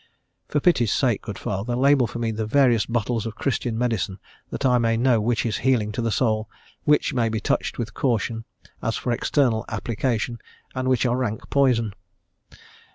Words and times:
For 0.47 0.59
pity's 0.59 0.91
sake, 0.91 1.21
good 1.21 1.37
father, 1.37 1.75
label 1.75 2.07
for 2.07 2.17
me 2.17 2.31
the 2.31 2.47
various 2.47 2.87
bottles 2.87 3.27
of 3.27 3.35
Christian 3.35 3.77
medicine, 3.77 4.17
that 4.49 4.65
I 4.65 4.79
may 4.79 4.97
know 4.97 5.21
which 5.21 5.45
is 5.45 5.57
healing 5.57 5.91
to 5.91 6.01
the 6.01 6.09
soul, 6.09 6.49
which 6.85 7.13
may 7.13 7.29
be 7.29 7.39
touched 7.39 7.77
with 7.77 7.93
caution, 7.93 8.45
as 8.81 8.97
for 8.97 9.11
external 9.11 9.63
application, 9.69 10.39
and 10.73 10.87
which 10.87 11.05
are 11.05 11.15
rank 11.15 11.47
poison." 11.51 11.93